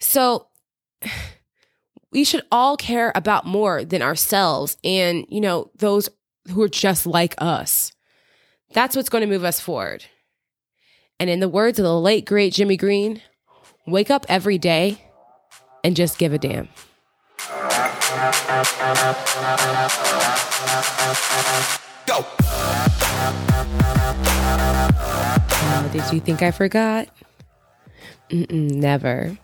So, 0.00 0.48
we 2.12 2.24
should 2.24 2.42
all 2.50 2.76
care 2.76 3.12
about 3.14 3.46
more 3.46 3.84
than 3.84 4.02
ourselves 4.02 4.76
and, 4.82 5.24
you 5.28 5.40
know, 5.40 5.70
those 5.76 6.08
who 6.50 6.62
are 6.62 6.68
just 6.68 7.06
like 7.06 7.34
us. 7.38 7.92
That's 8.72 8.96
what's 8.96 9.08
going 9.08 9.22
to 9.22 9.28
move 9.28 9.44
us 9.44 9.60
forward. 9.60 10.04
And 11.18 11.30
in 11.30 11.40
the 11.40 11.48
words 11.48 11.78
of 11.78 11.84
the 11.84 11.98
late, 11.98 12.24
great 12.24 12.52
Jimmy 12.52 12.76
Green, 12.76 13.20
wake 13.86 14.10
up 14.10 14.26
every 14.28 14.58
day 14.58 15.04
and 15.84 15.94
just 15.94 16.18
give 16.18 16.32
a 16.32 16.38
damn. 16.38 16.68
Go. 22.06 22.24
Uh, 25.62 25.88
did 25.92 26.12
you 26.12 26.20
think 26.20 26.42
I 26.42 26.50
forgot? 26.50 27.08
Mm-mm, 28.30 28.70
never. 28.72 29.38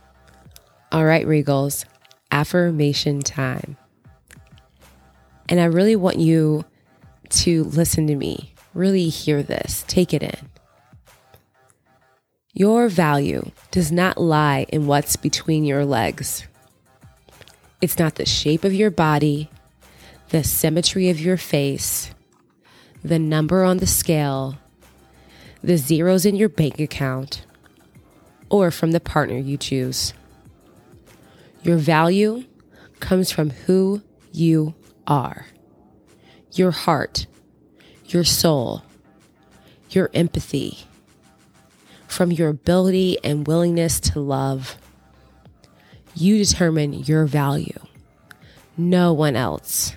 All 0.92 1.04
right, 1.04 1.26
Regals 1.26 1.84
affirmation 2.30 3.20
time. 3.20 3.76
And 5.48 5.60
I 5.60 5.66
really 5.66 5.96
want 5.96 6.18
you 6.18 6.64
to 7.28 7.64
listen 7.64 8.06
to 8.08 8.16
me, 8.16 8.54
really 8.74 9.08
hear 9.08 9.42
this, 9.42 9.84
take 9.86 10.12
it 10.12 10.22
in. 10.22 10.50
Your 12.52 12.88
value 12.88 13.50
does 13.70 13.92
not 13.92 14.18
lie 14.18 14.66
in 14.70 14.86
what's 14.86 15.16
between 15.16 15.64
your 15.64 15.84
legs. 15.84 16.46
It's 17.82 17.98
not 17.98 18.14
the 18.14 18.24
shape 18.24 18.64
of 18.64 18.72
your 18.72 18.90
body, 18.90 19.50
the 20.30 20.42
symmetry 20.42 21.10
of 21.10 21.20
your 21.20 21.36
face, 21.36 22.10
the 23.04 23.18
number 23.18 23.62
on 23.62 23.76
the 23.76 23.86
scale, 23.86 24.56
the 25.62 25.76
zeros 25.76 26.24
in 26.24 26.34
your 26.34 26.48
bank 26.48 26.80
account, 26.80 27.44
or 28.48 28.70
from 28.70 28.92
the 28.92 29.00
partner 29.00 29.36
you 29.36 29.56
choose. 29.56 30.14
Your 31.66 31.78
value 31.78 32.44
comes 33.00 33.32
from 33.32 33.50
who 33.50 34.00
you 34.30 34.76
are 35.04 35.46
your 36.52 36.70
heart, 36.70 37.26
your 38.06 38.22
soul, 38.22 38.84
your 39.90 40.08
empathy, 40.14 40.78
from 42.06 42.30
your 42.30 42.50
ability 42.50 43.18
and 43.24 43.48
willingness 43.48 43.98
to 43.98 44.20
love. 44.20 44.76
You 46.14 46.38
determine 46.38 46.92
your 46.92 47.26
value, 47.26 47.80
no 48.76 49.12
one 49.12 49.34
else. 49.34 49.96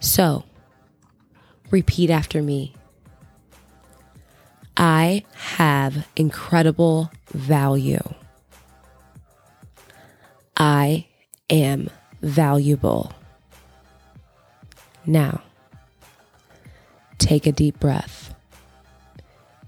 So, 0.00 0.44
repeat 1.70 2.10
after 2.10 2.42
me. 2.42 2.74
I 4.76 5.24
have 5.32 6.06
incredible 6.14 7.10
value. 7.32 8.02
I 10.76 11.06
am 11.48 11.88
valuable. 12.20 13.10
Now, 15.06 15.42
take 17.16 17.46
a 17.46 17.52
deep 17.52 17.80
breath 17.80 18.34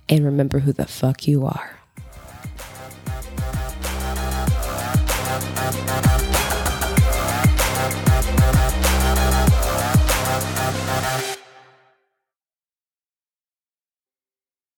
and 0.06 0.22
remember 0.22 0.58
who 0.58 0.72
the 0.74 0.84
fuck 0.84 1.26
you 1.26 1.46
are. 1.46 1.77